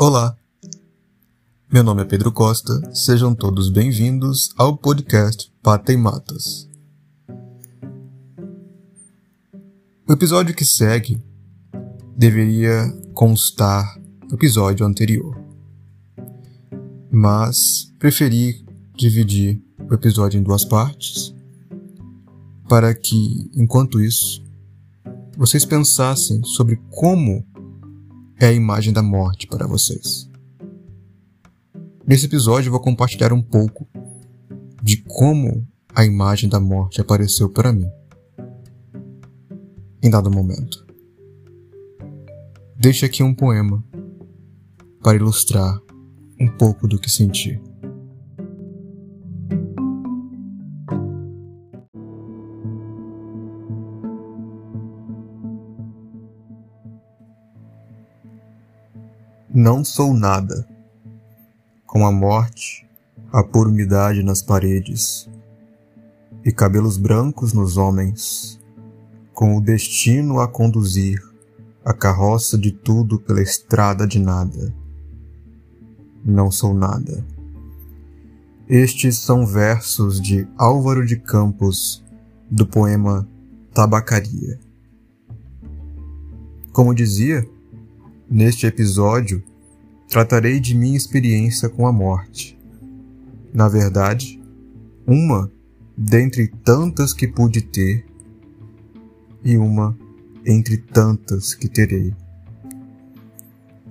[0.00, 0.38] Olá,
[1.72, 6.68] meu nome é Pedro Costa, sejam todos bem-vindos ao podcast Pata e Matas.
[10.08, 11.20] O episódio que segue
[12.16, 15.36] deveria constar do episódio anterior,
[17.10, 21.34] mas preferi dividir o episódio em duas partes
[22.68, 24.44] para que, enquanto isso,
[25.36, 27.44] vocês pensassem sobre como
[28.40, 30.30] é a imagem da morte para vocês.
[32.06, 33.86] Nesse episódio eu vou compartilhar um pouco
[34.82, 37.90] de como a imagem da morte apareceu para mim
[40.00, 40.86] em dado momento.
[42.76, 43.84] Deixo aqui um poema
[45.02, 45.76] para ilustrar
[46.40, 47.60] um pouco do que senti.
[59.60, 60.64] Não sou nada.
[61.84, 62.88] Com a morte,
[63.32, 65.28] a pura umidade nas paredes
[66.44, 68.60] e cabelos brancos nos homens,
[69.34, 71.20] com o destino a conduzir
[71.84, 74.72] a carroça de tudo pela estrada de nada.
[76.24, 77.26] Não sou nada.
[78.68, 82.04] Estes são versos de Álvaro de Campos,
[82.48, 83.28] do poema
[83.74, 84.60] Tabacaria.
[86.72, 87.44] Como dizia,
[88.30, 89.42] neste episódio
[90.08, 92.58] tratarei de minha experiência com a morte.
[93.52, 94.40] Na verdade,
[95.06, 95.50] uma
[95.96, 98.06] dentre tantas que pude ter
[99.44, 99.96] e uma
[100.46, 102.14] entre tantas que terei.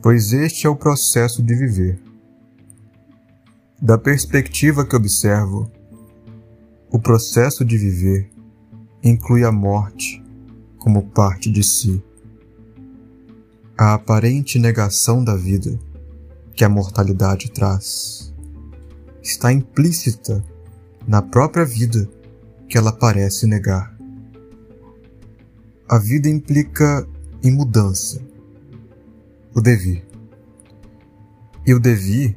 [0.01, 1.99] Pois este é o processo de viver.
[3.79, 5.71] Da perspectiva que observo,
[6.89, 8.29] o processo de viver
[9.03, 10.23] inclui a morte
[10.79, 12.01] como parte de si.
[13.77, 15.77] A aparente negação da vida
[16.57, 18.33] que a mortalidade traz
[19.21, 20.43] está implícita
[21.07, 22.09] na própria vida
[22.67, 23.95] que ela parece negar.
[25.87, 27.07] A vida implica
[27.43, 28.19] em mudança,
[29.53, 30.03] o devir.
[31.63, 32.35] E o devir,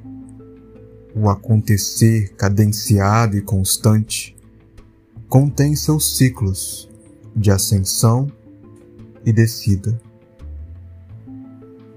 [1.14, 4.36] o acontecer cadenciado e constante,
[5.30, 6.90] contém seus ciclos
[7.34, 8.30] de ascensão
[9.24, 9.98] e descida.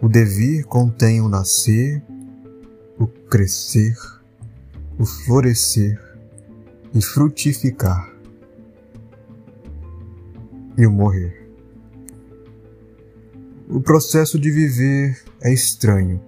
[0.02, 2.02] O devir contém o nascer
[3.34, 3.98] crescer,
[5.00, 6.00] o florescer
[6.94, 8.14] e frutificar,
[10.78, 11.52] e o morrer.
[13.68, 16.22] O processo de viver é estranho.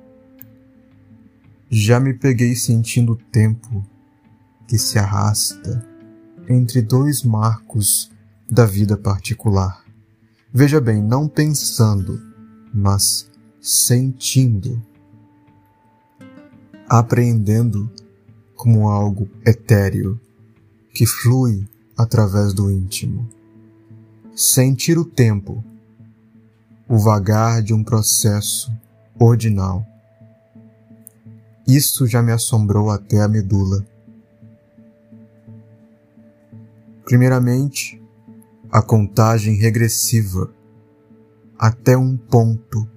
[1.70, 3.86] Já me peguei sentindo o tempo
[4.68, 5.88] que se arrasta
[6.50, 8.12] entre dois marcos
[8.50, 9.86] da vida particular.
[10.52, 12.20] Veja bem, não pensando,
[12.74, 13.30] mas
[13.62, 14.84] sentindo
[17.00, 17.92] apreendendo
[18.56, 20.20] como algo etéreo
[20.94, 21.68] que flui
[21.98, 23.30] através do íntimo.
[24.34, 25.64] Sentir o tempo,
[26.88, 28.72] o vagar de um processo
[29.20, 29.86] ordinal.
[31.68, 33.86] Isso já me assombrou até a medula.
[37.04, 38.02] Primeiramente,
[38.72, 40.50] a contagem regressiva
[41.60, 42.88] até um ponto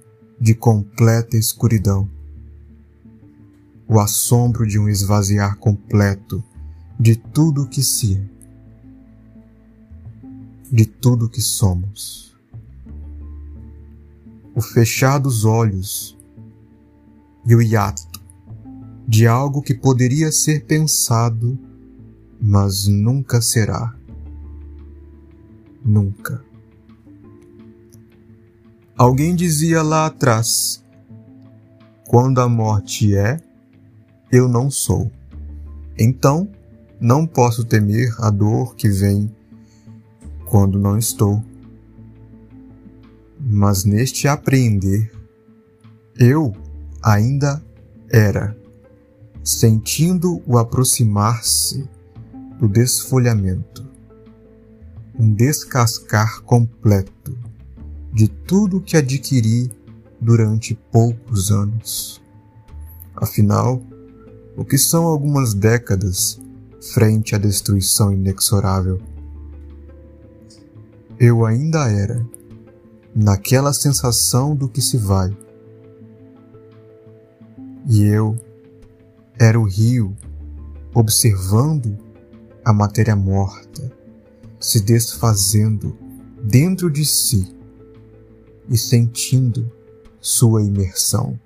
[0.41, 2.08] de completa escuridão
[3.88, 6.44] o assombro de um esvaziar completo
[7.00, 8.25] de tudo o que se é,
[10.71, 12.37] de tudo o que somos.
[14.54, 16.16] O fechar dos olhos
[17.47, 18.21] e o hiato
[19.09, 21.59] de algo que poderia ser pensado,
[22.38, 23.97] mas nunca será.
[25.82, 26.44] Nunca.
[28.99, 30.84] Alguém dizia lá atrás:
[32.06, 33.41] quando a morte é,
[34.30, 35.10] eu não sou.
[35.98, 36.48] Então,
[37.00, 39.34] não posso temer a dor que vem
[40.46, 41.42] quando não estou.
[43.40, 45.12] Mas neste apreender,
[46.19, 46.52] eu
[47.02, 47.62] ainda
[48.10, 48.56] era,
[49.44, 51.88] sentindo o aproximar-se
[52.58, 53.86] do desfolhamento,
[55.19, 57.38] um descascar completo
[58.12, 59.70] de tudo que adquiri
[60.20, 62.20] durante poucos anos.
[63.14, 63.81] Afinal,
[64.58, 66.40] o que são algumas décadas
[66.93, 69.00] frente à destruição inexorável.
[71.16, 72.26] Eu ainda era,
[73.14, 75.34] naquela sensação do que se vai.
[77.88, 78.37] E eu
[79.38, 80.16] era o rio
[80.93, 81.96] observando
[82.64, 83.96] a matéria morta
[84.58, 85.96] se desfazendo
[86.43, 87.56] dentro de si
[88.69, 89.70] e sentindo
[90.20, 91.38] sua imersão.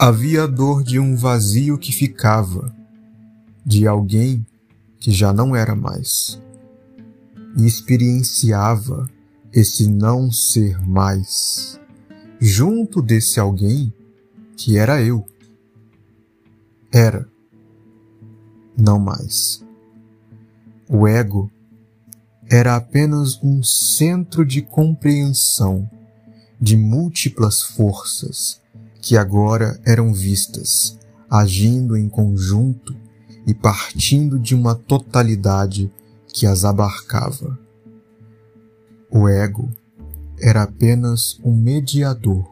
[0.00, 2.72] Havia a dor de um vazio que ficava,
[3.66, 4.46] de alguém
[5.00, 6.40] que já não era mais,
[7.56, 9.10] e experienciava
[9.52, 11.80] esse não ser mais,
[12.38, 13.92] junto desse alguém
[14.56, 15.26] que era eu.
[16.92, 17.28] Era,
[18.76, 19.64] não mais.
[20.88, 21.50] O ego
[22.48, 25.90] era apenas um centro de compreensão
[26.60, 28.62] de múltiplas forças
[29.00, 30.98] que agora eram vistas,
[31.30, 32.94] agindo em conjunto
[33.46, 35.90] e partindo de uma totalidade
[36.32, 37.58] que as abarcava.
[39.10, 39.68] O ego
[40.38, 42.46] era apenas um mediador,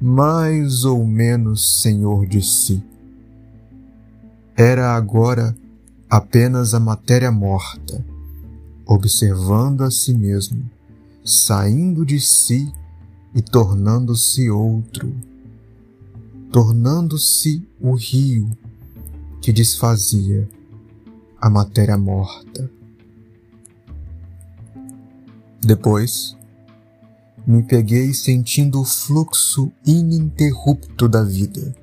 [0.00, 2.82] mais ou menos senhor de si.
[4.56, 5.54] Era agora
[6.10, 8.04] apenas a matéria morta,
[8.84, 10.68] observando a si mesmo,
[11.24, 12.70] saindo de si
[13.34, 15.14] e tornando-se outro
[16.52, 18.54] tornando-se o rio
[19.40, 20.46] que desfazia
[21.40, 22.70] a matéria morta.
[25.64, 26.36] Depois,
[27.46, 31.74] me peguei sentindo o fluxo ininterrupto da vida,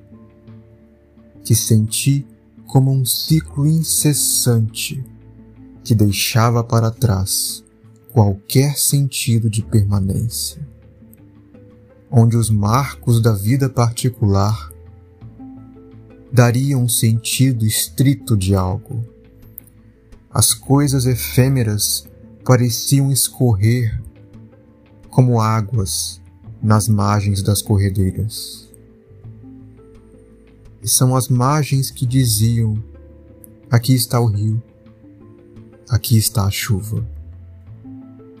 [1.44, 2.24] que senti
[2.64, 5.04] como um ciclo incessante
[5.82, 7.64] que deixava para trás
[8.12, 10.64] qualquer sentido de permanência
[12.10, 14.70] onde os marcos da vida particular
[16.32, 19.04] dariam um sentido estrito de algo.
[20.30, 22.08] As coisas efêmeras
[22.44, 24.00] pareciam escorrer
[25.08, 26.20] como águas
[26.62, 28.68] nas margens das corredeiras.
[30.82, 32.82] E são as margens que diziam:
[33.70, 34.62] aqui está o rio,
[35.88, 37.06] aqui está a chuva,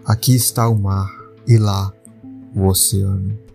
[0.04, 1.10] aqui está o mar
[1.46, 1.92] e lá
[2.54, 3.49] o oceano.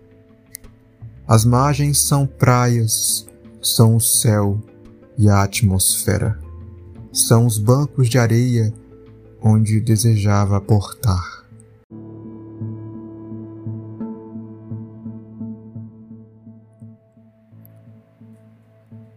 [1.28, 3.26] As margens são praias,
[3.60, 4.62] são o céu
[5.18, 6.38] e a atmosfera.
[7.12, 8.72] São os bancos de areia
[9.42, 11.44] onde desejava portar.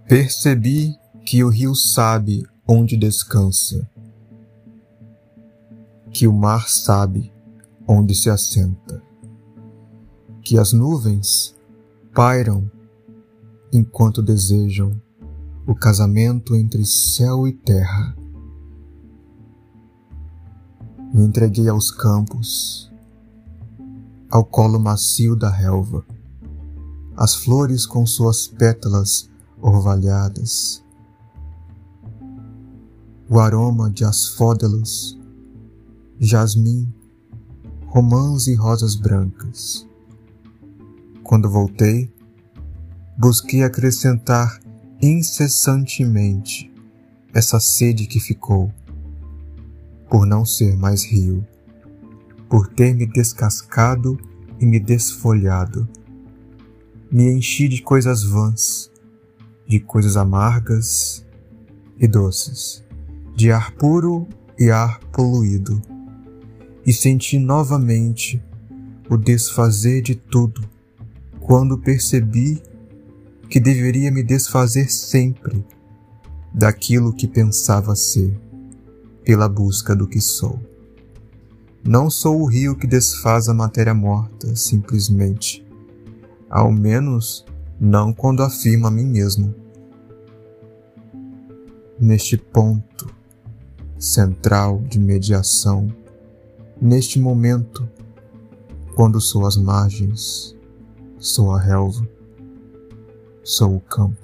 [0.07, 3.87] Percebi que o rio sabe onde descansa,
[6.09, 7.31] que o mar sabe
[7.87, 8.99] onde se assenta,
[10.41, 11.58] que as nuvens
[12.19, 12.69] pairam
[13.71, 15.01] enquanto desejam
[15.65, 18.13] o casamento entre céu e terra.
[21.13, 22.91] Me entreguei aos campos,
[24.29, 26.05] ao colo macio da relva,
[27.15, 29.29] as flores com suas pétalas
[29.61, 30.83] orvalhadas,
[33.29, 35.17] o aroma de asfódelos,
[36.19, 36.93] jasmim,
[37.87, 39.88] romãs e rosas brancas
[41.29, 42.11] quando voltei,
[43.15, 44.59] busquei acrescentar
[44.99, 46.73] incessantemente
[47.31, 48.73] essa sede que ficou,
[50.09, 51.45] por não ser mais rio,
[52.49, 54.19] por ter me descascado
[54.59, 55.87] e me desfolhado.
[57.11, 58.91] Me enchi de coisas vãs,
[59.67, 61.23] de coisas amargas
[61.99, 62.83] e doces,
[63.35, 64.27] de ar puro
[64.57, 65.79] e ar poluído,
[66.83, 68.41] e senti novamente
[69.07, 70.78] o desfazer de tudo
[71.49, 72.61] quando percebi
[73.49, 75.65] que deveria me desfazer sempre
[76.53, 78.39] daquilo que pensava ser,
[79.23, 80.59] pela busca do que sou.
[81.83, 85.65] Não sou o rio que desfaz a matéria morta, simplesmente.
[86.47, 87.43] Ao menos
[87.79, 89.51] não quando afirmo a mim mesmo.
[91.99, 93.11] Neste ponto
[93.97, 95.91] central de mediação,
[96.79, 97.89] neste momento,
[98.95, 100.58] quando sou as margens,
[101.21, 102.07] Sou a relva,
[103.43, 104.17] sou o campo.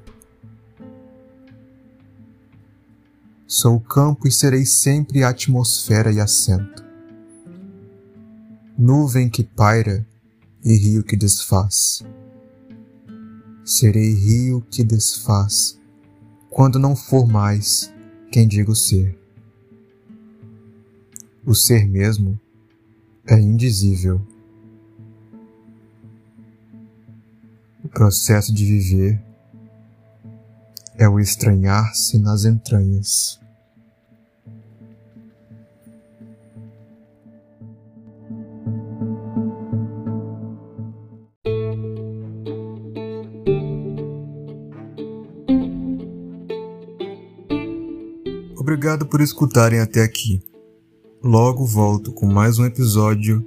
[3.46, 6.86] Sou o campo e serei sempre a atmosfera e assento.
[8.78, 10.08] Nuvem que paira
[10.64, 12.02] e rio que desfaz.
[13.66, 15.78] Serei rio que desfaz
[16.50, 17.94] quando não for mais
[18.32, 19.20] quem digo ser.
[21.46, 22.40] O ser mesmo
[23.28, 24.26] é indizível
[27.96, 29.24] processo de viver
[30.98, 33.40] é o estranhar-se nas entranhas.
[48.58, 50.44] Obrigado por escutarem até aqui.
[51.24, 53.46] Logo volto com mais um episódio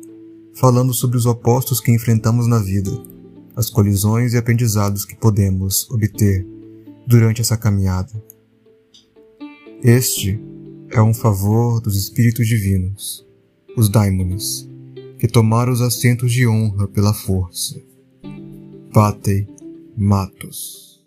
[0.55, 3.18] falando sobre os opostos que enfrentamos na vida
[3.59, 6.47] as colisões e aprendizados que podemos obter
[7.05, 8.13] durante essa caminhada.
[9.83, 10.41] Este
[10.93, 13.27] é um favor dos espíritos divinos,
[13.77, 14.69] os daimones,
[15.19, 17.77] que tomaram os assentos de honra pela força.
[18.93, 19.49] Patei
[19.97, 21.05] Matos